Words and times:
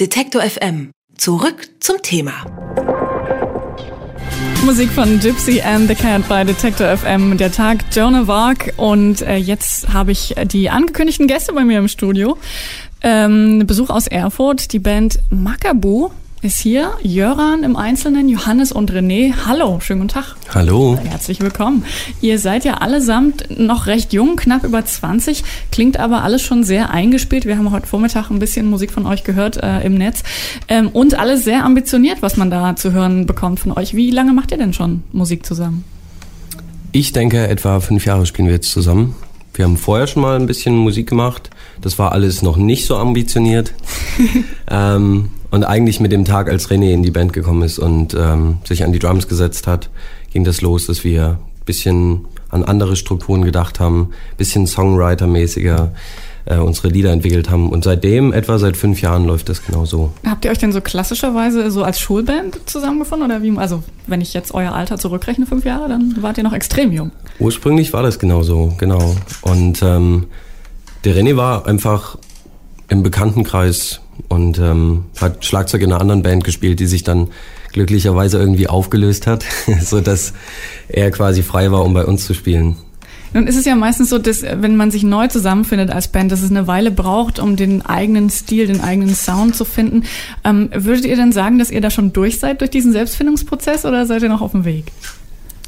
Detektor 0.00 0.40
FM. 0.40 0.92
Zurück 1.18 1.68
zum 1.80 2.00
Thema. 2.00 2.32
Musik 4.64 4.88
von 4.88 5.20
Gypsy 5.20 5.60
and 5.60 5.88
the 5.88 5.94
Cat 5.94 6.26
bei 6.26 6.42
Detector 6.42 6.96
FM, 6.96 7.36
der 7.36 7.52
Tag 7.52 7.84
Jonah 7.92 8.26
Vark. 8.26 8.72
Und 8.78 9.20
äh, 9.20 9.36
jetzt 9.36 9.92
habe 9.92 10.12
ich 10.12 10.34
die 10.44 10.70
angekündigten 10.70 11.26
Gäste 11.26 11.52
bei 11.52 11.66
mir 11.66 11.78
im 11.78 11.88
Studio. 11.88 12.38
Ähm, 13.02 13.64
Besuch 13.66 13.90
aus 13.90 14.06
Erfurt, 14.06 14.72
die 14.72 14.78
Band 14.78 15.18
Makabu 15.28 16.08
ist 16.42 16.58
hier. 16.58 16.92
Jöran 17.02 17.62
im 17.64 17.76
Einzelnen, 17.76 18.28
Johannes 18.28 18.72
und 18.72 18.90
René. 18.90 19.34
Hallo, 19.46 19.78
schönen 19.80 20.00
guten 20.00 20.14
Tag. 20.14 20.36
Hallo. 20.54 20.98
Herzlich 21.02 21.40
willkommen. 21.40 21.84
Ihr 22.22 22.38
seid 22.38 22.64
ja 22.64 22.74
allesamt 22.74 23.58
noch 23.58 23.86
recht 23.86 24.12
jung, 24.12 24.36
knapp 24.36 24.64
über 24.64 24.84
20, 24.84 25.44
klingt 25.70 25.98
aber 25.98 26.22
alles 26.22 26.40
schon 26.40 26.64
sehr 26.64 26.90
eingespielt. 26.90 27.44
Wir 27.44 27.58
haben 27.58 27.70
heute 27.70 27.86
Vormittag 27.86 28.30
ein 28.30 28.38
bisschen 28.38 28.70
Musik 28.70 28.90
von 28.90 29.06
euch 29.06 29.24
gehört 29.24 29.58
äh, 29.62 29.80
im 29.82 29.94
Netz 29.94 30.22
ähm, 30.68 30.88
und 30.88 31.18
alles 31.18 31.44
sehr 31.44 31.64
ambitioniert, 31.64 32.22
was 32.22 32.36
man 32.36 32.50
da 32.50 32.74
zu 32.74 32.92
hören 32.92 33.26
bekommt 33.26 33.60
von 33.60 33.72
euch. 33.72 33.94
Wie 33.94 34.10
lange 34.10 34.32
macht 34.32 34.50
ihr 34.50 34.58
denn 34.58 34.72
schon 34.72 35.02
Musik 35.12 35.44
zusammen? 35.44 35.84
Ich 36.92 37.12
denke, 37.12 37.48
etwa 37.48 37.80
fünf 37.80 38.06
Jahre 38.06 38.24
spielen 38.24 38.48
wir 38.48 38.54
jetzt 38.54 38.70
zusammen. 38.72 39.14
Wir 39.52 39.66
haben 39.66 39.76
vorher 39.76 40.06
schon 40.06 40.22
mal 40.22 40.36
ein 40.36 40.46
bisschen 40.46 40.74
Musik 40.74 41.08
gemacht. 41.08 41.50
Das 41.82 41.98
war 41.98 42.12
alles 42.12 42.40
noch 42.40 42.56
nicht 42.56 42.86
so 42.86 42.96
ambitioniert. 42.96 43.74
ähm, 44.70 45.28
und 45.50 45.64
eigentlich 45.64 46.00
mit 46.00 46.12
dem 46.12 46.24
Tag, 46.24 46.48
als 46.48 46.70
René 46.70 46.92
in 46.92 47.02
die 47.02 47.10
Band 47.10 47.32
gekommen 47.32 47.62
ist 47.62 47.78
und 47.78 48.14
ähm, 48.14 48.58
sich 48.64 48.84
an 48.84 48.92
die 48.92 48.98
Drums 48.98 49.28
gesetzt 49.28 49.66
hat, 49.66 49.90
ging 50.32 50.44
das 50.44 50.60
los, 50.60 50.86
dass 50.86 51.04
wir 51.04 51.38
ein 51.60 51.64
bisschen 51.64 52.26
an 52.50 52.64
andere 52.64 52.96
Strukturen 52.96 53.44
gedacht 53.44 53.80
haben, 53.80 54.10
ein 54.32 54.36
bisschen 54.36 54.66
Songwriter-mäßiger 54.66 55.92
äh, 56.46 56.56
unsere 56.58 56.88
Lieder 56.88 57.12
entwickelt 57.12 57.50
haben. 57.50 57.70
Und 57.70 57.84
seitdem, 57.84 58.32
etwa 58.32 58.58
seit 58.58 58.76
fünf 58.76 59.02
Jahren, 59.02 59.24
läuft 59.24 59.48
das 59.48 59.64
genau 59.64 59.84
so. 59.84 60.12
Habt 60.26 60.44
ihr 60.44 60.50
euch 60.50 60.58
denn 60.58 60.72
so 60.72 60.80
klassischerweise 60.80 61.70
so 61.70 61.82
als 61.84 62.00
Schulband 62.00 62.68
zusammengefunden? 62.68 63.30
Oder 63.30 63.42
wie, 63.42 63.56
also 63.56 63.82
wenn 64.06 64.20
ich 64.20 64.34
jetzt 64.34 64.52
euer 64.52 64.72
Alter 64.72 64.98
zurückrechne, 64.98 65.46
fünf 65.46 65.64
Jahre, 65.64 65.88
dann 65.88 66.16
wart 66.20 66.38
ihr 66.38 66.44
noch 66.44 66.52
extrem 66.52 66.92
jung. 66.92 67.12
Ursprünglich 67.38 67.92
war 67.92 68.02
das 68.02 68.18
genau 68.18 68.42
so, 68.42 68.74
genau. 68.78 69.16
Und 69.42 69.82
ähm, 69.82 70.26
der 71.04 71.16
René 71.16 71.36
war 71.36 71.66
einfach 71.66 72.18
im 72.88 73.02
Bekanntenkreis 73.02 74.00
und 74.28 74.58
ähm, 74.58 75.04
hat 75.20 75.44
Schlagzeug 75.44 75.82
in 75.82 75.92
einer 75.92 76.00
anderen 76.00 76.22
Band 76.22 76.44
gespielt, 76.44 76.80
die 76.80 76.86
sich 76.86 77.02
dann 77.02 77.28
glücklicherweise 77.72 78.38
irgendwie 78.38 78.68
aufgelöst 78.68 79.26
hat, 79.26 79.44
so 79.80 80.00
dass 80.00 80.32
er 80.88 81.10
quasi 81.10 81.42
frei 81.42 81.70
war, 81.70 81.84
um 81.84 81.94
bei 81.94 82.04
uns 82.04 82.26
zu 82.26 82.34
spielen. 82.34 82.76
Nun 83.32 83.46
ist 83.46 83.56
es 83.56 83.64
ja 83.64 83.76
meistens 83.76 84.10
so, 84.10 84.18
dass 84.18 84.42
wenn 84.42 84.76
man 84.76 84.90
sich 84.90 85.04
neu 85.04 85.28
zusammenfindet 85.28 85.90
als 85.90 86.08
Band, 86.08 86.32
dass 86.32 86.42
es 86.42 86.50
eine 86.50 86.66
Weile 86.66 86.90
braucht, 86.90 87.38
um 87.38 87.54
den 87.54 87.82
eigenen 87.86 88.28
Stil, 88.28 88.66
den 88.66 88.80
eigenen 88.80 89.14
Sound 89.14 89.54
zu 89.54 89.64
finden. 89.64 90.02
Ähm, 90.42 90.68
würdet 90.74 91.04
ihr 91.04 91.14
denn 91.14 91.30
sagen, 91.30 91.58
dass 91.58 91.70
ihr 91.70 91.80
da 91.80 91.90
schon 91.90 92.12
durch 92.12 92.40
seid 92.40 92.60
durch 92.60 92.70
diesen 92.70 92.92
Selbstfindungsprozess 92.92 93.84
oder 93.84 94.04
seid 94.06 94.22
ihr 94.22 94.28
noch 94.28 94.42
auf 94.42 94.50
dem 94.50 94.64
Weg? 94.64 94.86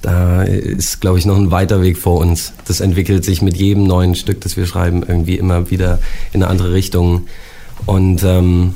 Da 0.02 0.42
ist, 0.42 1.00
glaube 1.00 1.20
ich, 1.20 1.26
noch 1.26 1.36
ein 1.36 1.52
weiter 1.52 1.80
Weg 1.80 1.96
vor 1.96 2.18
uns. 2.18 2.52
Das 2.66 2.80
entwickelt 2.80 3.24
sich 3.24 3.40
mit 3.40 3.56
jedem 3.56 3.84
neuen 3.84 4.16
Stück, 4.16 4.40
das 4.40 4.56
wir 4.56 4.66
schreiben, 4.66 5.04
irgendwie 5.06 5.36
immer 5.36 5.70
wieder 5.70 6.00
in 6.32 6.42
eine 6.42 6.50
andere 6.50 6.72
Richtung. 6.72 7.28
Und 7.86 8.22
ähm, 8.22 8.74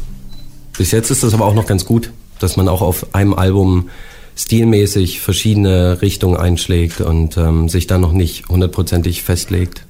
bis 0.76 0.90
jetzt 0.90 1.10
ist 1.10 1.22
das 1.22 1.34
aber 1.34 1.46
auch 1.46 1.54
noch 1.54 1.66
ganz 1.66 1.84
gut, 1.84 2.10
dass 2.38 2.56
man 2.56 2.68
auch 2.68 2.82
auf 2.82 3.14
einem 3.14 3.34
Album 3.34 3.88
stilmäßig 4.36 5.20
verschiedene 5.20 6.02
Richtungen 6.02 6.36
einschlägt 6.36 7.00
und 7.00 7.36
ähm, 7.38 7.68
sich 7.68 7.86
dann 7.86 8.02
noch 8.02 8.12
nicht 8.12 8.48
hundertprozentig 8.48 9.22
festlegt. 9.22 9.86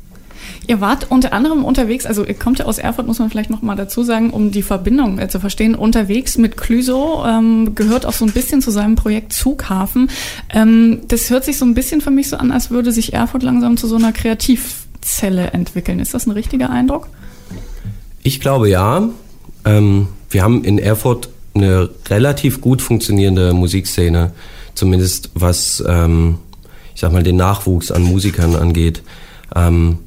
Ihr 0.69 0.81
wart 0.81 1.11
unter 1.11 1.33
anderem 1.33 1.65
unterwegs, 1.65 2.07
also 2.07 2.25
ihr 2.25 2.35
kommt 2.35 2.59
ja 2.59 2.65
aus 2.65 2.79
Erfurt, 2.79 3.07
muss 3.07 3.19
man 3.19 3.31
vielleicht 3.31 3.51
noch 3.51 3.63
mal 3.63 3.77
dazu 3.77 4.03
sagen, 4.03 4.31
um 4.31 4.51
die 4.51 4.63
Verbindung 4.63 5.19
äh, 5.19 5.29
zu 5.29 5.41
verstehen, 5.41 5.75
unterwegs 5.75 6.39
mit 6.39 6.57
Clüso, 6.57 7.25
ähm, 7.25 7.75
gehört 7.75 8.07
auch 8.07 8.13
so 8.13 8.25
ein 8.25 8.33
bisschen 8.33 8.63
zu 8.63 8.71
seinem 8.71 8.97
Projekt 8.97 9.33
Zughafen. 9.33 10.11
Ähm, 10.51 11.01
das 11.09 11.31
hört 11.31 11.45
sich 11.45 11.59
so 11.59 11.65
ein 11.65 11.75
bisschen 11.75 12.01
für 12.01 12.11
mich 12.11 12.29
so 12.29 12.37
an, 12.37 12.51
als 12.51 12.71
würde 12.71 12.93
sich 12.93 13.13
Erfurt 13.13 13.43
langsam 13.43 13.77
zu 13.77 13.87
so 13.87 13.97
einer 13.97 14.13
Kreativzelle 14.13 15.53
entwickeln. 15.53 16.01
Ist 16.01 16.15
das 16.15 16.27
ein 16.27 16.33
richtiger 16.33 16.71
Eindruck? 16.71 17.09
Ich 18.27 18.41
glaube 18.41 18.69
ja. 18.69 19.09
Ähm, 19.65 20.09
wir 20.31 20.43
haben 20.43 20.65
in 20.65 20.81
Erfurt 20.81 21.29
eine 21.55 21.91
relativ 22.11 22.61
gut 22.61 22.83
funktionierende 22.83 23.53
Musikszene, 23.53 24.33
zumindest 24.75 25.31
was, 25.35 25.81
ähm, 25.87 26.39
ich 26.93 27.03
sag 27.03 27.13
mal, 27.13 27.23
den 27.23 27.37
Nachwuchs 27.37 27.93
an 27.93 28.03
Musikern 28.03 28.57
angeht. 28.57 29.03
Ähm, 29.55 29.99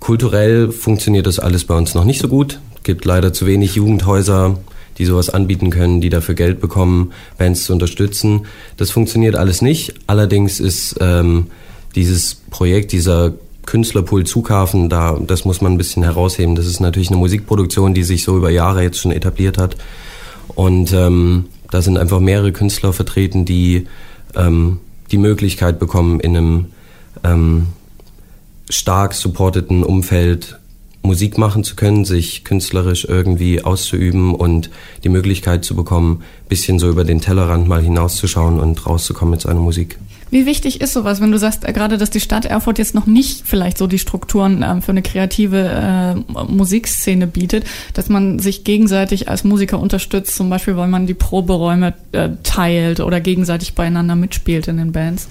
kulturell 0.00 0.70
funktioniert 0.70 1.26
das 1.26 1.38
alles 1.38 1.64
bei 1.64 1.74
uns 1.74 1.94
noch 1.94 2.04
nicht 2.04 2.20
so 2.20 2.28
gut. 2.28 2.60
Es 2.76 2.82
gibt 2.82 3.06
leider 3.06 3.32
zu 3.32 3.46
wenig 3.46 3.74
Jugendhäuser, 3.74 4.58
die 4.98 5.06
sowas 5.06 5.30
anbieten 5.30 5.70
können, 5.70 6.02
die 6.02 6.10
dafür 6.10 6.34
Geld 6.34 6.60
bekommen, 6.60 7.12
Bands 7.38 7.64
zu 7.64 7.72
unterstützen. 7.72 8.44
Das 8.76 8.90
funktioniert 8.90 9.34
alles 9.34 9.62
nicht. 9.62 9.94
Allerdings 10.06 10.60
ist 10.60 10.96
ähm, 11.00 11.46
dieses 11.94 12.34
Projekt, 12.50 12.92
dieser 12.92 13.32
Künstlerpool 13.66 14.24
Zughafen, 14.24 14.88
da, 14.88 15.18
das 15.26 15.44
muss 15.44 15.60
man 15.60 15.72
ein 15.72 15.78
bisschen 15.78 16.02
herausheben. 16.02 16.54
Das 16.54 16.66
ist 16.66 16.80
natürlich 16.80 17.10
eine 17.10 17.18
Musikproduktion, 17.18 17.94
die 17.94 18.02
sich 18.02 18.24
so 18.24 18.36
über 18.36 18.50
Jahre 18.50 18.82
jetzt 18.82 18.98
schon 18.98 19.12
etabliert 19.12 19.58
hat. 19.58 19.76
Und 20.48 20.92
ähm, 20.92 21.46
da 21.70 21.80
sind 21.80 21.96
einfach 21.96 22.20
mehrere 22.20 22.52
Künstler 22.52 22.92
vertreten, 22.92 23.44
die 23.44 23.86
ähm, 24.34 24.80
die 25.10 25.18
Möglichkeit 25.18 25.78
bekommen, 25.78 26.20
in 26.20 26.36
einem 26.36 26.66
ähm, 27.24 27.68
stark 28.68 29.14
supporteten 29.14 29.84
Umfeld 29.84 30.58
Musik 31.02 31.36
machen 31.36 31.64
zu 31.64 31.74
können, 31.74 32.04
sich 32.04 32.44
künstlerisch 32.44 33.04
irgendwie 33.04 33.62
auszuüben 33.62 34.34
und 34.34 34.70
die 35.02 35.08
Möglichkeit 35.08 35.64
zu 35.64 35.74
bekommen, 35.74 36.22
bisschen 36.48 36.78
so 36.78 36.88
über 36.88 37.04
den 37.04 37.20
Tellerrand 37.20 37.66
mal 37.66 37.82
hinauszuschauen 37.82 38.60
und 38.60 38.86
rauszukommen 38.86 39.32
mit 39.32 39.40
seiner 39.40 39.60
Musik. 39.60 39.98
Wie 40.32 40.46
wichtig 40.46 40.80
ist 40.80 40.94
sowas, 40.94 41.20
wenn 41.20 41.30
du 41.30 41.38
sagst 41.38 41.68
äh, 41.68 41.74
gerade, 41.74 41.98
dass 41.98 42.08
die 42.08 42.18
Stadt 42.18 42.46
Erfurt 42.46 42.78
jetzt 42.78 42.94
noch 42.94 43.04
nicht 43.04 43.42
vielleicht 43.44 43.76
so 43.76 43.86
die 43.86 43.98
Strukturen 43.98 44.62
äh, 44.62 44.80
für 44.80 44.90
eine 44.90 45.02
kreative 45.02 45.58
äh, 46.26 46.44
Musikszene 46.50 47.26
bietet, 47.26 47.64
dass 47.92 48.08
man 48.08 48.38
sich 48.38 48.64
gegenseitig 48.64 49.28
als 49.28 49.44
Musiker 49.44 49.78
unterstützt, 49.78 50.34
zum 50.34 50.48
Beispiel, 50.48 50.74
weil 50.78 50.88
man 50.88 51.06
die 51.06 51.12
Proberäume 51.12 51.92
äh, 52.12 52.30
teilt 52.44 53.00
oder 53.00 53.20
gegenseitig 53.20 53.74
beieinander 53.74 54.16
mitspielt 54.16 54.68
in 54.68 54.78
den 54.78 54.92
Bands? 54.92 55.28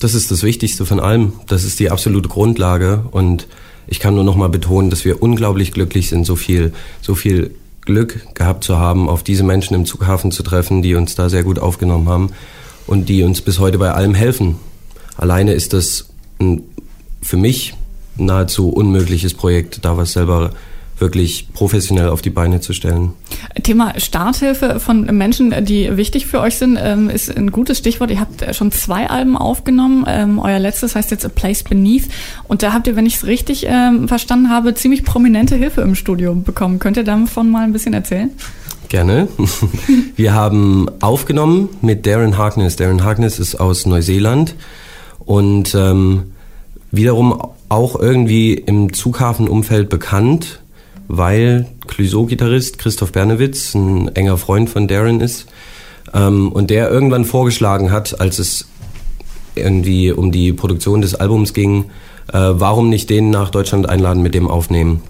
Das 0.00 0.14
ist 0.14 0.32
das 0.32 0.42
Wichtigste 0.42 0.84
von 0.84 0.98
allem. 0.98 1.34
Das 1.46 1.62
ist 1.62 1.78
die 1.78 1.92
absolute 1.92 2.28
Grundlage 2.28 3.04
und 3.12 3.46
ich 3.86 4.00
kann 4.00 4.16
nur 4.16 4.24
noch 4.24 4.34
mal 4.34 4.48
betonen, 4.48 4.90
dass 4.90 5.04
wir 5.04 5.22
unglaublich 5.22 5.70
glücklich 5.70 6.08
sind, 6.08 6.26
so 6.26 6.34
viel, 6.34 6.72
so 7.00 7.14
viel 7.14 7.54
Glück 7.82 8.34
gehabt 8.34 8.64
zu 8.64 8.76
haben, 8.76 9.08
auf 9.08 9.22
diese 9.22 9.44
Menschen 9.44 9.74
im 9.74 9.86
Zughafen 9.86 10.32
zu 10.32 10.42
treffen, 10.42 10.82
die 10.82 10.96
uns 10.96 11.14
da 11.14 11.28
sehr 11.28 11.44
gut 11.44 11.60
aufgenommen 11.60 12.08
haben 12.08 12.30
und 12.86 13.08
die 13.08 13.22
uns 13.22 13.40
bis 13.40 13.58
heute 13.58 13.78
bei 13.78 13.92
allem 13.92 14.14
helfen. 14.14 14.56
Alleine 15.16 15.52
ist 15.52 15.72
das 15.72 16.08
ein, 16.40 16.62
für 17.22 17.36
mich 17.36 17.74
nahezu 18.16 18.68
unmögliches 18.68 19.34
Projekt, 19.34 19.84
da 19.84 19.96
was 19.96 20.12
selber 20.12 20.50
wirklich 20.98 21.48
professionell 21.52 22.08
auf 22.08 22.22
die 22.22 22.30
Beine 22.30 22.60
zu 22.60 22.72
stellen. 22.72 23.12
Thema 23.62 23.98
Starthilfe 23.98 24.78
von 24.78 25.04
Menschen, 25.06 25.52
die 25.64 25.96
wichtig 25.96 26.26
für 26.26 26.40
euch 26.40 26.56
sind, 26.56 26.78
ähm, 26.80 27.10
ist 27.10 27.36
ein 27.36 27.50
gutes 27.50 27.78
Stichwort. 27.78 28.10
Ihr 28.10 28.20
habt 28.20 28.54
schon 28.54 28.70
zwei 28.70 29.10
Alben 29.10 29.36
aufgenommen. 29.36 30.04
Ähm, 30.06 30.38
euer 30.38 30.58
letztes 30.58 30.94
heißt 30.94 31.10
jetzt 31.10 31.24
A 31.24 31.28
Place 31.28 31.64
Beneath. 31.64 32.08
Und 32.46 32.62
da 32.62 32.72
habt 32.72 32.86
ihr, 32.86 32.94
wenn 32.96 33.06
ich 33.06 33.16
es 33.16 33.26
richtig 33.26 33.66
ähm, 33.68 34.06
verstanden 34.06 34.50
habe, 34.50 34.74
ziemlich 34.74 35.04
prominente 35.04 35.56
Hilfe 35.56 35.80
im 35.80 35.94
Studio 35.94 36.34
bekommen. 36.34 36.78
Könnt 36.78 36.96
ihr 36.96 37.04
davon 37.04 37.50
mal 37.50 37.64
ein 37.64 37.72
bisschen 37.72 37.94
erzählen? 37.94 38.30
Gerne. 38.94 39.26
Wir 40.14 40.34
haben 40.34 40.86
aufgenommen 41.00 41.68
mit 41.82 42.06
Darren 42.06 42.38
Harkness. 42.38 42.76
Darren 42.76 43.02
Harkness 43.02 43.40
ist 43.40 43.56
aus 43.56 43.86
Neuseeland 43.86 44.54
und 45.24 45.74
ähm, 45.74 46.30
wiederum 46.92 47.36
auch 47.68 47.98
irgendwie 47.98 48.54
im 48.54 48.92
Zughafenumfeld 48.92 49.88
bekannt, 49.88 50.60
weil 51.08 51.66
Clouseau-Gitarrist 51.88 52.78
Christoph 52.78 53.10
Bernewitz 53.10 53.74
ein 53.74 54.14
enger 54.14 54.38
Freund 54.38 54.70
von 54.70 54.86
Darren 54.86 55.20
ist 55.20 55.46
ähm, 56.14 56.52
und 56.52 56.70
der 56.70 56.88
irgendwann 56.88 57.24
vorgeschlagen 57.24 57.90
hat, 57.90 58.20
als 58.20 58.38
es 58.38 58.68
irgendwie 59.56 60.12
um 60.12 60.30
die 60.30 60.52
Produktion 60.52 61.00
des 61.00 61.16
Albums 61.16 61.52
ging, 61.52 61.86
äh, 62.32 62.38
warum 62.38 62.90
nicht 62.90 63.10
den 63.10 63.30
nach 63.30 63.50
Deutschland 63.50 63.88
einladen, 63.88 64.22
mit 64.22 64.36
dem 64.36 64.46
aufnehmen. 64.46 65.02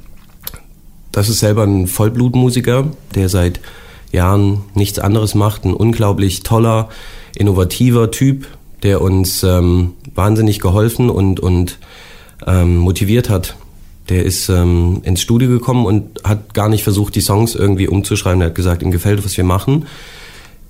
Das 1.14 1.28
ist 1.28 1.38
selber 1.38 1.62
ein 1.62 1.86
Vollblutmusiker, 1.86 2.88
der 3.14 3.28
seit 3.28 3.60
Jahren 4.10 4.62
nichts 4.74 4.98
anderes 4.98 5.36
macht. 5.36 5.64
Ein 5.64 5.72
unglaublich 5.72 6.42
toller, 6.42 6.88
innovativer 7.36 8.10
Typ, 8.10 8.48
der 8.82 9.00
uns 9.00 9.44
ähm, 9.44 9.92
wahnsinnig 10.16 10.58
geholfen 10.58 11.10
und, 11.10 11.38
und 11.38 11.78
ähm, 12.48 12.78
motiviert 12.78 13.30
hat. 13.30 13.54
Der 14.08 14.24
ist 14.24 14.48
ähm, 14.48 15.02
ins 15.04 15.20
Studio 15.20 15.48
gekommen 15.48 15.86
und 15.86 16.24
hat 16.24 16.52
gar 16.52 16.68
nicht 16.68 16.82
versucht, 16.82 17.14
die 17.14 17.20
Songs 17.20 17.54
irgendwie 17.54 17.86
umzuschreiben. 17.86 18.40
Er 18.40 18.48
hat 18.48 18.56
gesagt, 18.56 18.82
ihm 18.82 18.90
gefällt, 18.90 19.24
was 19.24 19.36
wir 19.36 19.44
machen. 19.44 19.86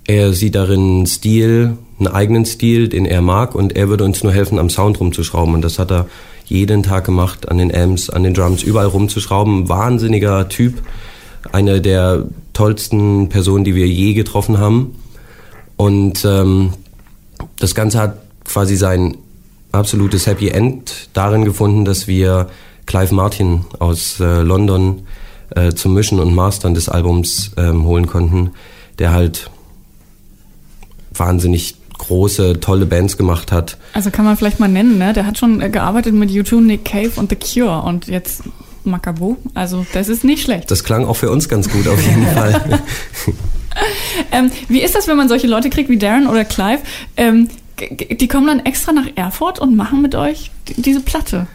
Er 0.06 0.32
sieht 0.32 0.54
darin 0.54 0.80
einen 0.80 1.06
Stil, 1.06 1.76
einen 1.98 2.08
eigenen 2.08 2.44
Stil, 2.44 2.88
den 2.88 3.06
er 3.06 3.22
mag 3.22 3.54
und 3.54 3.74
er 3.74 3.88
würde 3.88 4.04
uns 4.04 4.22
nur 4.22 4.32
helfen, 4.32 4.58
am 4.58 4.68
Sound 4.68 5.00
rumzuschrauben. 5.00 5.54
Und 5.54 5.62
das 5.62 5.78
hat 5.78 5.90
er 5.90 6.06
jeden 6.46 6.82
Tag 6.82 7.04
gemacht, 7.04 7.48
an 7.48 7.58
den 7.58 7.74
Amps, 7.74 8.10
an 8.10 8.22
den 8.22 8.34
Drums, 8.34 8.62
überall 8.62 8.86
rumzuschrauben. 8.86 9.68
Wahnsinniger 9.68 10.48
Typ. 10.48 10.82
Eine 11.52 11.80
der 11.80 12.26
tollsten 12.52 13.28
Personen, 13.28 13.64
die 13.64 13.74
wir 13.74 13.86
je 13.88 14.14
getroffen 14.14 14.58
haben. 14.58 14.94
Und 15.76 16.24
ähm, 16.24 16.74
das 17.58 17.74
Ganze 17.74 17.98
hat 17.98 18.18
quasi 18.44 18.76
sein 18.76 19.16
absolutes 19.72 20.26
Happy 20.26 20.48
End 20.48 21.08
darin 21.14 21.44
gefunden, 21.44 21.84
dass 21.84 22.06
wir 22.06 22.48
Clive 22.86 23.14
Martin 23.14 23.64
aus 23.78 24.20
äh, 24.20 24.42
London 24.42 25.02
äh, 25.54 25.72
zum 25.72 25.94
Mischen 25.94 26.20
und 26.20 26.34
Mastern 26.34 26.74
des 26.74 26.88
Albums 26.88 27.52
ähm, 27.56 27.84
holen 27.84 28.06
konnten, 28.06 28.50
der 28.98 29.12
halt 29.12 29.50
wahnsinnig 31.14 31.76
große, 31.98 32.60
tolle 32.60 32.86
Bands 32.86 33.16
gemacht 33.16 33.52
hat. 33.52 33.78
Also 33.92 34.10
kann 34.10 34.24
man 34.24 34.36
vielleicht 34.36 34.60
mal 34.60 34.68
nennen, 34.68 34.98
ne? 34.98 35.12
Der 35.12 35.26
hat 35.26 35.38
schon 35.38 35.60
äh, 35.60 35.70
gearbeitet 35.70 36.14
mit 36.14 36.30
U2, 36.30 36.60
Nick 36.60 36.84
Cave 36.84 37.12
und 37.16 37.30
The 37.30 37.36
Cure 37.36 37.82
und 37.82 38.08
jetzt 38.08 38.42
Macabo. 38.84 39.36
Also 39.54 39.86
das 39.92 40.08
ist 40.08 40.24
nicht 40.24 40.42
schlecht. 40.42 40.70
Das 40.70 40.84
klang 40.84 41.06
auch 41.06 41.14
für 41.14 41.30
uns 41.30 41.48
ganz 41.48 41.70
gut 41.70 41.86
auf 41.88 42.04
jeden 42.04 42.26
Fall. 42.34 42.80
ähm, 44.32 44.50
wie 44.68 44.82
ist 44.82 44.94
das, 44.94 45.08
wenn 45.08 45.16
man 45.16 45.28
solche 45.28 45.46
Leute 45.46 45.70
kriegt 45.70 45.88
wie 45.88 45.98
Darren 45.98 46.26
oder 46.26 46.44
Clive? 46.44 46.80
Ähm, 47.16 47.48
die 48.10 48.28
kommen 48.28 48.46
dann 48.46 48.60
extra 48.60 48.92
nach 48.92 49.06
Erfurt 49.16 49.58
und 49.58 49.74
machen 49.74 50.00
mit 50.00 50.14
euch 50.14 50.50
diese 50.76 51.00
Platte. 51.00 51.46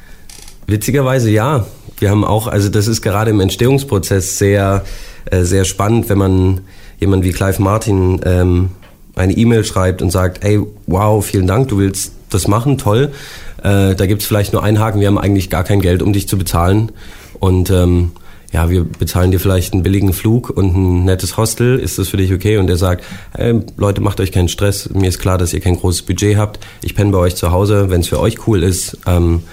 Witzigerweise 0.68 1.30
ja. 1.30 1.66
Wir 1.98 2.10
haben 2.10 2.24
auch, 2.24 2.48
also 2.48 2.70
das 2.70 2.88
ist 2.88 3.02
gerade 3.02 3.32
im 3.32 3.40
Entstehungsprozess 3.40 4.38
sehr, 4.38 4.86
äh, 5.26 5.44
sehr 5.44 5.66
spannend, 5.66 6.10
wenn 6.10 6.18
man 6.18 6.62
jemand 7.00 7.24
wie 7.24 7.32
Clive 7.32 7.62
Martin 7.62 8.22
ähm, 8.26 8.70
eine 9.20 9.34
E-Mail 9.34 9.66
schreibt 9.66 10.02
und 10.02 10.12
sagt, 10.12 10.44
ey, 10.44 10.60
wow, 10.88 11.24
vielen 11.24 11.48
Dank, 11.48 11.68
du 11.68 11.78
willst 11.78 12.14
das 12.30 12.48
machen, 12.48 12.78
toll. 12.78 13.12
Äh, 13.58 13.96
da 13.96 14.06
gibt 14.06 14.22
es 14.22 14.28
vielleicht 14.28 14.54
nur 14.54 14.64
einen 14.64 14.80
Haken, 14.80 15.00
wir 15.00 15.08
haben 15.08 15.18
eigentlich 15.18 15.50
gar 15.50 15.64
kein 15.64 15.82
Geld, 15.82 16.02
um 16.02 16.14
dich 16.14 16.28
zu 16.28 16.38
bezahlen. 16.38 16.92
Und 17.40 17.70
ähm, 17.70 18.12
ja, 18.52 18.70
wir 18.70 18.84
bezahlen 18.84 19.32
dir 19.32 19.40
vielleicht 19.40 19.74
einen 19.74 19.84
billigen 19.84 20.14
Flug 20.14 20.50
und 20.50 20.76
ein 20.76 21.06
nettes 21.06 21.38
Hostel, 21.38 21.78
ist 21.78 22.00
das 22.00 22.08
für 22.08 22.18
dich 22.18 22.34
okay? 22.34 22.58
Und 22.58 22.70
er 22.70 22.78
sagt, 22.78 23.04
hey, 23.34 23.62
Leute, 23.78 24.02
macht 24.02 24.20
euch 24.20 24.32
keinen 24.32 24.50
Stress, 24.50 24.90
mir 24.90 25.10
ist 25.10 25.20
klar, 25.20 25.38
dass 25.38 25.54
ihr 25.54 25.60
kein 25.60 25.76
großes 25.76 26.04
Budget 26.04 26.38
habt, 26.38 26.60
ich 26.82 26.96
penne 26.96 27.12
bei 27.12 27.20
euch 27.20 27.36
zu 27.36 27.52
Hause, 27.52 27.90
wenn 27.90 28.02
es 28.02 28.08
für 28.08 28.20
euch 28.20 28.48
cool 28.48 28.64
ist. 28.64 28.98
Ähm, 29.06 29.44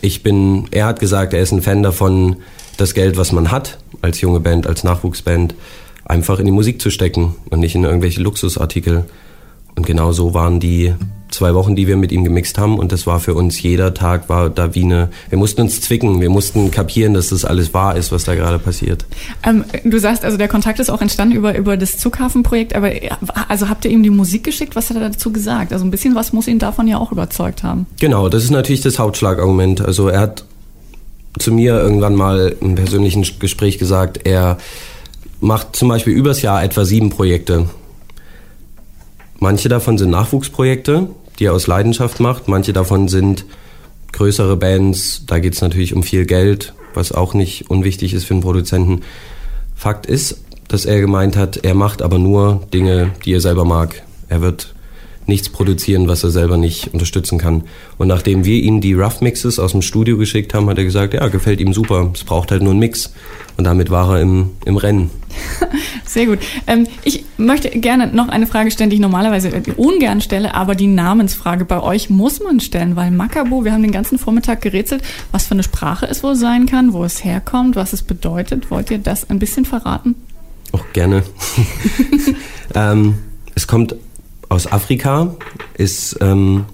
ich 0.00 0.22
bin, 0.22 0.66
er 0.70 0.86
hat 0.86 1.00
gesagt, 1.00 1.34
er 1.34 1.40
ist 1.40 1.52
ein 1.52 1.62
Fan 1.62 1.82
davon, 1.82 2.36
das 2.76 2.94
Geld, 2.94 3.16
was 3.16 3.32
man 3.32 3.50
hat, 3.50 3.78
als 4.00 4.20
junge 4.20 4.40
Band, 4.40 4.66
als 4.66 4.82
Nachwuchsband, 4.82 5.54
einfach 6.04 6.38
in 6.38 6.46
die 6.46 6.52
Musik 6.52 6.80
zu 6.80 6.90
stecken 6.90 7.34
und 7.50 7.60
nicht 7.60 7.74
in 7.74 7.84
irgendwelche 7.84 8.20
Luxusartikel. 8.20 9.04
Und 9.74 9.86
genau 9.86 10.12
so 10.12 10.34
waren 10.34 10.60
die 10.60 10.94
zwei 11.32 11.54
Wochen, 11.54 11.74
die 11.74 11.86
wir 11.86 11.96
mit 11.96 12.12
ihm 12.12 12.24
gemixt 12.24 12.58
haben. 12.58 12.78
Und 12.78 12.92
das 12.92 13.06
war 13.06 13.20
für 13.20 13.34
uns, 13.34 13.60
jeder 13.62 13.94
Tag 13.94 14.28
war 14.28 14.50
da 14.50 14.74
wie 14.74 14.84
eine, 14.84 15.08
wir 15.30 15.38
mussten 15.38 15.62
uns 15.62 15.80
zwicken, 15.80 16.20
wir 16.20 16.30
mussten 16.30 16.70
kapieren, 16.70 17.14
dass 17.14 17.30
das 17.30 17.44
alles 17.44 17.74
wahr 17.74 17.96
ist, 17.96 18.12
was 18.12 18.24
da 18.24 18.34
gerade 18.34 18.58
passiert. 18.58 19.06
Ähm, 19.42 19.64
du 19.84 19.98
sagst, 19.98 20.24
also 20.24 20.36
der 20.36 20.48
Kontakt 20.48 20.78
ist 20.78 20.90
auch 20.90 21.00
entstanden 21.00 21.34
über, 21.34 21.56
über 21.56 21.76
das 21.76 21.96
Zughafenprojekt, 21.98 22.74
aber 22.74 22.90
also 23.48 23.68
habt 23.68 23.84
ihr 23.84 23.90
ihm 23.90 24.02
die 24.02 24.10
Musik 24.10 24.44
geschickt? 24.44 24.76
Was 24.76 24.90
hat 24.90 24.96
er 24.98 25.08
dazu 25.08 25.32
gesagt? 25.32 25.72
Also 25.72 25.84
ein 25.84 25.90
bisschen 25.90 26.14
was 26.14 26.32
muss 26.32 26.46
ihn 26.46 26.58
davon 26.58 26.86
ja 26.86 26.98
auch 26.98 27.12
überzeugt 27.12 27.62
haben. 27.62 27.86
Genau, 27.98 28.28
das 28.28 28.44
ist 28.44 28.50
natürlich 28.50 28.82
das 28.82 28.98
Hauptschlagargument. 28.98 29.80
Also 29.80 30.08
er 30.08 30.20
hat 30.20 30.44
zu 31.38 31.50
mir 31.50 31.80
irgendwann 31.80 32.14
mal 32.14 32.54
im 32.60 32.74
persönlichen 32.74 33.26
Gespräch 33.38 33.78
gesagt, 33.78 34.20
er 34.24 34.58
macht 35.42 35.74
zum 35.74 35.88
Beispiel 35.88 36.14
übers 36.14 36.40
Jahr 36.40 36.62
etwa 36.62 36.84
sieben 36.84 37.10
Projekte. 37.10 37.68
Manche 39.40 39.68
davon 39.68 39.98
sind 39.98 40.10
Nachwuchsprojekte, 40.10 41.08
die 41.38 41.46
er 41.46 41.52
aus 41.52 41.66
Leidenschaft 41.66 42.20
macht. 42.20 42.46
Manche 42.46 42.72
davon 42.72 43.08
sind 43.08 43.44
größere 44.12 44.56
Bands. 44.56 45.24
Da 45.26 45.40
geht 45.40 45.54
es 45.54 45.60
natürlich 45.60 45.94
um 45.94 46.04
viel 46.04 46.26
Geld, 46.26 46.74
was 46.94 47.10
auch 47.10 47.34
nicht 47.34 47.68
unwichtig 47.68 48.14
ist 48.14 48.24
für 48.24 48.34
einen 48.34 48.42
Produzenten. 48.42 49.00
Fakt 49.74 50.06
ist, 50.06 50.44
dass 50.68 50.84
er 50.84 51.00
gemeint 51.00 51.36
hat, 51.36 51.56
er 51.56 51.74
macht 51.74 52.02
aber 52.02 52.18
nur 52.18 52.62
Dinge, 52.72 53.10
die 53.24 53.34
er 53.34 53.40
selber 53.40 53.64
mag. 53.64 54.04
Er 54.28 54.42
wird 54.42 54.71
nichts 55.26 55.48
produzieren, 55.48 56.08
was 56.08 56.24
er 56.24 56.30
selber 56.30 56.56
nicht 56.56 56.92
unterstützen 56.92 57.38
kann. 57.38 57.64
Und 57.98 58.08
nachdem 58.08 58.44
wir 58.44 58.62
ihm 58.62 58.80
die 58.80 58.94
Rough 58.94 59.20
Mixes 59.20 59.58
aus 59.58 59.72
dem 59.72 59.82
Studio 59.82 60.16
geschickt 60.16 60.54
haben, 60.54 60.68
hat 60.68 60.78
er 60.78 60.84
gesagt, 60.84 61.14
ja, 61.14 61.26
gefällt 61.28 61.60
ihm 61.60 61.72
super. 61.72 62.10
Es 62.14 62.24
braucht 62.24 62.50
halt 62.50 62.62
nur 62.62 62.72
einen 62.72 62.80
Mix. 62.80 63.12
Und 63.56 63.64
damit 63.64 63.90
war 63.90 64.16
er 64.16 64.22
im, 64.22 64.50
im 64.64 64.76
Rennen. 64.76 65.10
Sehr 66.06 66.26
gut. 66.26 66.38
Ähm, 66.66 66.86
ich 67.04 67.24
möchte 67.36 67.70
gerne 67.70 68.06
noch 68.08 68.28
eine 68.28 68.46
Frage 68.46 68.70
stellen, 68.70 68.90
die 68.90 68.96
ich 68.96 69.02
normalerweise 69.02 69.50
ungern 69.76 70.20
stelle, 70.20 70.54
aber 70.54 70.74
die 70.74 70.86
Namensfrage 70.86 71.64
bei 71.64 71.80
euch 71.80 72.10
muss 72.10 72.40
man 72.40 72.60
stellen, 72.60 72.96
weil 72.96 73.10
Makabo, 73.10 73.64
wir 73.64 73.72
haben 73.72 73.82
den 73.82 73.92
ganzen 73.92 74.18
Vormittag 74.18 74.62
gerätselt, 74.62 75.02
was 75.30 75.46
für 75.46 75.52
eine 75.52 75.62
Sprache 75.62 76.06
es 76.06 76.22
wohl 76.22 76.34
sein 76.34 76.66
kann, 76.66 76.92
wo 76.92 77.04
es 77.04 77.24
herkommt, 77.24 77.76
was 77.76 77.92
es 77.92 78.02
bedeutet. 78.02 78.70
Wollt 78.70 78.90
ihr 78.90 78.98
das 78.98 79.28
ein 79.28 79.38
bisschen 79.38 79.64
verraten? 79.64 80.14
Auch 80.72 80.84
gerne. 80.94 81.22
ähm, 82.74 83.16
es 83.54 83.66
kommt 83.66 83.94
aus 84.52 84.70
Afrika, 84.70 85.34
ist 85.74 86.18
ähm, 86.20 86.66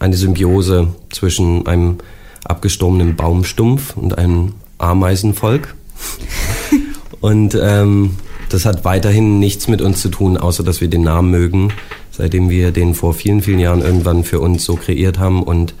eine 0.00 0.16
Symbiose 0.16 0.88
zwischen 1.10 1.66
einem 1.68 1.98
abgestorbenen 2.44 3.14
Baumstumpf 3.14 3.96
und 3.96 4.18
einem 4.18 4.54
Ameisenvolk. 4.78 5.74
und 7.20 7.56
ähm, 7.60 8.16
das 8.48 8.66
hat 8.66 8.84
weiterhin 8.84 9.38
nichts 9.38 9.68
mit 9.68 9.80
uns 9.80 10.02
zu 10.02 10.08
tun, 10.08 10.36
außer 10.36 10.64
dass 10.64 10.80
wir 10.80 10.88
den 10.88 11.02
Namen 11.04 11.30
mögen, 11.30 11.72
seitdem 12.10 12.50
wir 12.50 12.72
den 12.72 12.96
vor 12.96 13.14
vielen, 13.14 13.40
vielen 13.40 13.60
Jahren 13.60 13.82
irgendwann 13.82 14.24
für 14.24 14.40
uns 14.40 14.64
so 14.64 14.74
kreiert 14.74 15.20
haben 15.20 15.44
und 15.44 15.74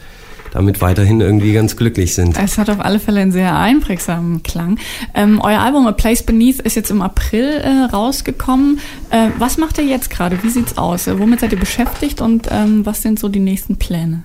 damit 0.52 0.82
weiterhin 0.82 1.20
irgendwie 1.20 1.54
ganz 1.54 1.76
glücklich 1.76 2.14
sind. 2.14 2.38
Es 2.38 2.58
hat 2.58 2.68
auf 2.68 2.78
alle 2.78 3.00
Fälle 3.00 3.20
einen 3.20 3.32
sehr 3.32 3.56
einprägsamen 3.56 4.42
Klang. 4.42 4.78
Ähm, 5.14 5.40
euer 5.42 5.60
Album 5.60 5.86
A 5.86 5.92
Place 5.92 6.22
Beneath 6.22 6.60
ist 6.60 6.76
jetzt 6.76 6.90
im 6.90 7.00
April 7.00 7.44
äh, 7.44 7.84
rausgekommen. 7.90 8.78
Äh, 9.10 9.30
was 9.38 9.56
macht 9.56 9.78
ihr 9.78 9.84
jetzt 9.84 10.10
gerade? 10.10 10.42
Wie 10.42 10.50
sieht's 10.50 10.76
aus? 10.76 11.06
Äh, 11.06 11.18
womit 11.18 11.40
seid 11.40 11.52
ihr 11.52 11.58
beschäftigt 11.58 12.20
und 12.20 12.48
ähm, 12.50 12.84
was 12.84 13.00
sind 13.00 13.18
so 13.18 13.28
die 13.28 13.40
nächsten 13.40 13.76
Pläne? 13.76 14.24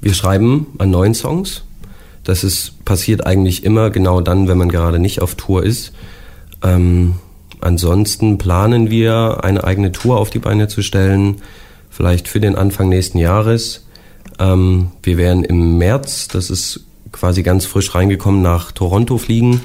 Wir 0.00 0.12
schreiben 0.12 0.66
an 0.78 0.90
neuen 0.90 1.14
Songs. 1.14 1.62
Das 2.24 2.42
ist 2.42 2.84
passiert 2.84 3.24
eigentlich 3.26 3.64
immer 3.64 3.90
genau 3.90 4.20
dann, 4.20 4.48
wenn 4.48 4.58
man 4.58 4.70
gerade 4.70 4.98
nicht 4.98 5.22
auf 5.22 5.36
Tour 5.36 5.62
ist. 5.62 5.92
Ähm, 6.64 7.14
ansonsten 7.60 8.38
planen 8.38 8.90
wir 8.90 9.44
eine 9.44 9.62
eigene 9.62 9.92
Tour 9.92 10.18
auf 10.18 10.30
die 10.30 10.40
Beine 10.40 10.66
zu 10.66 10.82
stellen, 10.82 11.36
vielleicht 11.90 12.26
für 12.26 12.40
den 12.40 12.56
Anfang 12.56 12.88
nächsten 12.88 13.18
Jahres. 13.18 13.83
Ähm, 14.38 14.88
wir 15.02 15.16
werden 15.16 15.44
im 15.44 15.78
März, 15.78 16.28
das 16.28 16.50
ist 16.50 16.84
quasi 17.12 17.42
ganz 17.42 17.66
frisch 17.66 17.94
reingekommen, 17.94 18.42
nach 18.42 18.72
Toronto 18.72 19.18
fliegen 19.18 19.60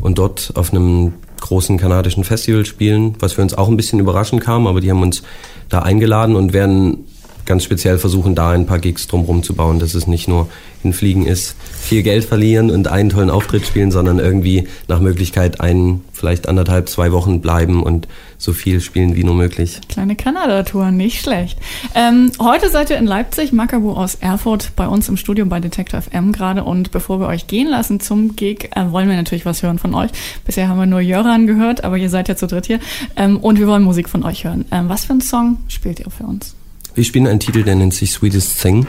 und 0.00 0.18
dort 0.18 0.52
auf 0.54 0.72
einem 0.72 1.14
großen 1.40 1.78
kanadischen 1.78 2.24
Festival 2.24 2.66
spielen, 2.66 3.14
was 3.20 3.34
für 3.34 3.42
uns 3.42 3.54
auch 3.54 3.68
ein 3.68 3.76
bisschen 3.76 4.00
überraschend 4.00 4.42
kam, 4.42 4.66
aber 4.66 4.80
die 4.80 4.90
haben 4.90 5.02
uns 5.02 5.22
da 5.68 5.80
eingeladen 5.80 6.36
und 6.36 6.52
werden 6.52 7.06
ganz 7.48 7.64
speziell 7.64 7.98
versuchen, 7.98 8.36
da 8.36 8.50
ein 8.50 8.66
paar 8.66 8.78
Gigs 8.78 9.08
drumherum 9.08 9.42
zu 9.42 9.54
bauen, 9.54 9.80
dass 9.80 9.94
es 9.94 10.06
nicht 10.06 10.28
nur 10.28 10.48
hinfliegen 10.82 11.26
ist, 11.26 11.56
viel 11.80 12.02
Geld 12.04 12.24
verlieren 12.24 12.70
und 12.70 12.86
einen 12.86 13.08
tollen 13.08 13.30
Auftritt 13.30 13.66
spielen, 13.66 13.90
sondern 13.90 14.20
irgendwie 14.20 14.68
nach 14.86 15.00
Möglichkeit 15.00 15.60
einen, 15.60 16.04
vielleicht 16.12 16.48
anderthalb, 16.48 16.88
zwei 16.88 17.10
Wochen 17.10 17.40
bleiben 17.40 17.82
und 17.82 18.06
so 18.36 18.52
viel 18.52 18.80
spielen 18.80 19.16
wie 19.16 19.24
nur 19.24 19.34
möglich. 19.34 19.80
Kleine 19.88 20.14
Kanada-Tour, 20.14 20.92
nicht 20.92 21.20
schlecht. 21.20 21.58
Ähm, 21.94 22.30
heute 22.38 22.70
seid 22.70 22.90
ihr 22.90 22.98
in 22.98 23.06
Leipzig, 23.06 23.52
Makabu 23.52 23.92
aus 23.92 24.14
Erfurt, 24.14 24.72
bei 24.76 24.86
uns 24.86 25.08
im 25.08 25.16
Studio 25.16 25.44
bei 25.46 25.58
Detector 25.58 26.02
FM 26.02 26.30
gerade. 26.32 26.62
Und 26.62 26.92
bevor 26.92 27.18
wir 27.18 27.26
euch 27.26 27.48
gehen 27.48 27.68
lassen 27.68 27.98
zum 27.98 28.36
Gig, 28.36 28.70
äh, 28.76 28.92
wollen 28.92 29.08
wir 29.08 29.16
natürlich 29.16 29.46
was 29.46 29.62
hören 29.62 29.78
von 29.78 29.94
euch. 29.94 30.10
Bisher 30.44 30.68
haben 30.68 30.78
wir 30.78 30.86
nur 30.86 31.00
Jöran 31.00 31.46
gehört, 31.46 31.82
aber 31.82 31.96
ihr 31.96 32.10
seid 32.10 32.28
ja 32.28 32.36
zu 32.36 32.46
dritt 32.46 32.66
hier. 32.66 32.78
Ähm, 33.16 33.38
und 33.38 33.58
wir 33.58 33.66
wollen 33.66 33.82
Musik 33.82 34.08
von 34.08 34.22
euch 34.22 34.44
hören. 34.44 34.66
Ähm, 34.70 34.88
was 34.88 35.06
für 35.06 35.12
einen 35.12 35.22
Song 35.22 35.56
spielt 35.66 35.98
ihr 35.98 36.10
für 36.10 36.24
uns? 36.24 36.57
Wir 36.98 37.04
spielen 37.04 37.28
einen 37.28 37.38
Titel, 37.38 37.62
der 37.62 37.76
nennt 37.76 37.94
sich 37.94 38.10
Sweetest 38.10 38.60
Thing 38.60 38.84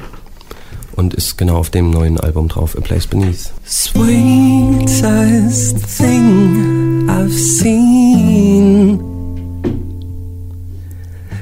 und 0.95 1.13
ist 1.13 1.37
genau 1.37 1.57
auf 1.57 1.69
dem 1.69 1.91
neuen 1.91 2.19
Album 2.19 2.47
drauf, 2.47 2.75
A 2.75 2.81
Place 2.81 3.05
Beneath. 3.05 3.53
Sweetest 3.67 5.77
thing 5.95 7.07
I've 7.07 7.29
seen 7.29 8.99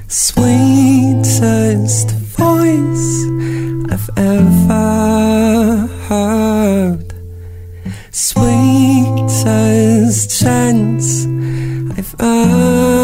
Sweetest 0.09 2.12
voice 2.36 3.24
I've 3.89 4.09
ever 4.17 5.88
heard 6.09 7.13
Sweetest 8.12 9.47
chance 10.38 11.25
I've 11.97 12.13
earned 12.19 12.96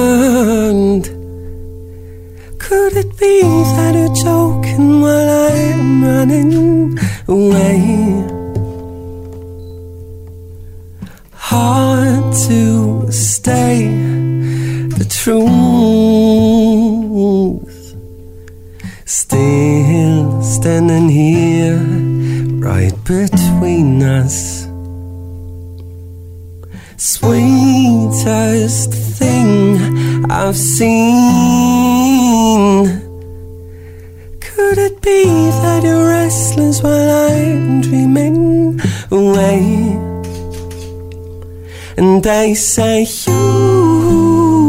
Be 3.43 3.50
that 3.75 3.93
you're 3.93 4.15
joking 4.15 5.01
while 5.01 5.29
I'm 5.51 6.01
running 6.01 6.97
away? 7.27 7.77
Hard 11.33 12.25
to 12.47 12.62
stay 13.12 13.75
the 14.97 15.05
truth. 15.19 15.43
Still 19.03 20.41
standing 20.41 21.09
here 21.09 21.83
right 22.69 22.95
between 23.03 24.01
us. 24.03 24.63
sweetest 26.97 28.93
thing 29.19 30.31
I've 30.31 30.55
seen. 30.55 31.83
Be 35.03 35.25
that 35.25 35.83
you're 35.83 36.07
restless 36.07 36.81
while 36.81 37.12
I'm 37.29 37.81
dreaming 37.81 38.79
away? 39.12 40.00
And 41.98 42.24
they 42.24 42.53
say 42.53 43.05
you. 43.25 44.63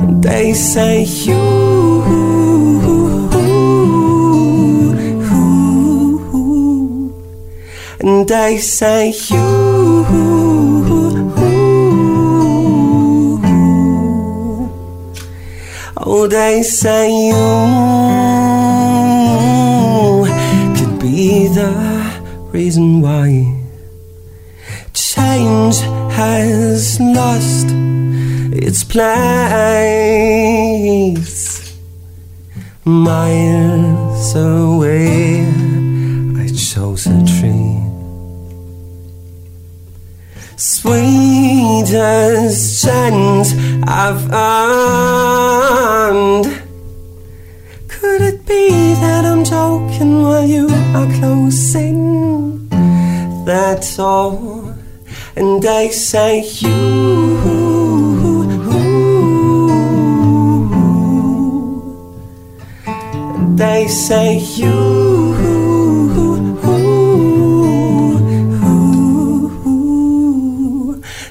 And 0.00 0.22
they 0.22 0.54
say 0.54 1.02
you. 1.02 1.42
And 7.98 8.28
they 8.28 8.58
say 8.58 9.12
you. 9.30 10.41
They 16.28 16.62
say 16.62 17.10
you 17.10 17.34
could 20.76 20.98
be 21.00 21.48
the 21.48 21.72
reason 22.52 23.00
why 23.02 23.58
change 24.94 25.80
has 26.14 27.00
lost 27.00 27.66
its 28.54 28.84
place. 28.84 29.32
Miles 32.84 34.34
away, 34.36 35.46
I 36.36 36.46
chose 36.54 37.06
a 37.06 37.18
tree. 37.26 37.82
Sweetest 40.56 42.04
chance 42.84 43.52
I've 43.84 44.30
earned. 44.32 44.62
Could 47.88 48.22
it 48.22 48.46
be 48.46 48.94
that 48.94 49.24
I'm 49.24 49.44
joking 49.44 50.22
while 50.22 50.44
you 50.46 50.68
are 50.94 51.12
closing 51.18 52.68
that 53.44 53.84
door? 53.96 54.76
And 55.34 55.62
they 55.62 55.90
say 55.90 56.44
you. 56.60 57.42
And 63.34 63.58
they 63.58 63.88
say 63.88 64.38
you. 64.38 65.02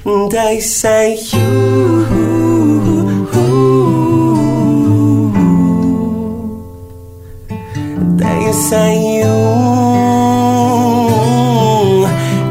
And 0.04 0.30
they 0.30 0.60
say 0.60 1.16
you. 1.32 2.31
They 8.52 8.58
say 8.58 8.92
you 9.16 9.32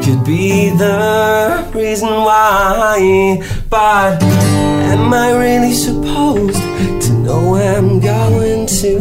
could 0.03 0.25
be 0.25 0.71
the 0.71 1.69
reason 1.75 2.09
why. 2.09 3.39
But 3.69 4.23
am 4.23 5.13
I 5.13 5.29
really 5.37 5.73
supposed 5.73 6.57
to 7.05 7.13
know 7.13 7.51
where 7.51 7.77
I'm 7.77 7.99
going 7.99 8.65
to? 8.81 8.93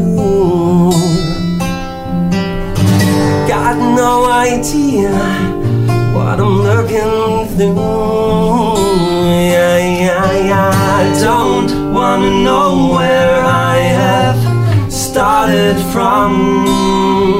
Got 3.49 3.76
no 3.97 4.30
idea 4.30 5.11
what 6.14 6.38
I'm 6.38 6.61
looking 6.69 7.49
through. 7.57 8.00
From, 15.78 17.39